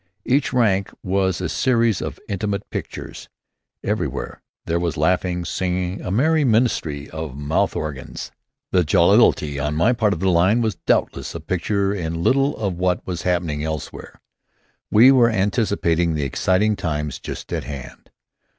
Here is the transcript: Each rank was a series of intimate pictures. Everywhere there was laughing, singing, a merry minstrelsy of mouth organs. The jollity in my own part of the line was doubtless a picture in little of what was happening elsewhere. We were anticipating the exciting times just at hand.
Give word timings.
Each 0.25 0.51
rank 0.51 0.89
was 1.03 1.39
a 1.41 1.47
series 1.47 2.01
of 2.01 2.19
intimate 2.27 2.67
pictures. 2.71 3.29
Everywhere 3.83 4.41
there 4.65 4.79
was 4.79 4.97
laughing, 4.97 5.45
singing, 5.45 6.01
a 6.01 6.09
merry 6.09 6.43
minstrelsy 6.43 7.07
of 7.11 7.37
mouth 7.37 7.75
organs. 7.75 8.31
The 8.71 8.83
jollity 8.83 9.59
in 9.59 9.75
my 9.75 9.89
own 9.89 9.95
part 9.97 10.13
of 10.13 10.19
the 10.19 10.31
line 10.31 10.59
was 10.61 10.73
doubtless 10.87 11.35
a 11.35 11.39
picture 11.39 11.93
in 11.93 12.23
little 12.23 12.57
of 12.57 12.79
what 12.79 13.05
was 13.05 13.21
happening 13.21 13.63
elsewhere. 13.63 14.19
We 14.89 15.11
were 15.11 15.29
anticipating 15.29 16.15
the 16.15 16.23
exciting 16.23 16.75
times 16.75 17.19
just 17.19 17.53
at 17.53 17.65
hand. 17.65 18.09